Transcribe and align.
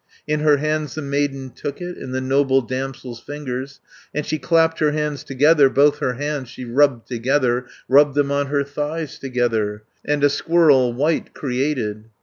"In 0.27 0.39
her 0.39 0.57
hands 0.57 0.95
the 0.95 1.03
maiden 1.03 1.51
took 1.51 1.79
it, 1.79 1.95
In 1.95 2.11
the 2.11 2.21
noble 2.21 2.63
damsel's 2.63 3.19
fingers, 3.19 3.79
And 4.15 4.25
she 4.25 4.39
clapped 4.39 4.79
her 4.79 4.93
hands 4.93 5.23
together, 5.23 5.69
Both 5.69 5.99
her 5.99 6.13
hands 6.13 6.49
she 6.49 6.65
rubbed 6.65 7.07
together, 7.07 7.67
Rubbed 7.87 8.15
them 8.15 8.31
on 8.31 8.47
her 8.47 8.63
thighs 8.63 9.19
together, 9.19 9.83
And 10.03 10.23
a 10.23 10.29
squirrel 10.31 10.91
white 10.91 11.35
created. 11.35 12.05